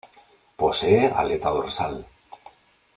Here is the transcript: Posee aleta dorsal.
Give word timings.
Posee 0.61 1.09
aleta 1.11 1.51
dorsal. 1.59 2.03